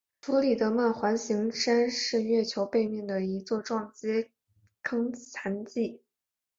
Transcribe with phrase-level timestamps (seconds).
[0.23, 4.31] 弗里德曼环形山是月球背面的一座撞击
[4.81, 6.01] 坑残迹。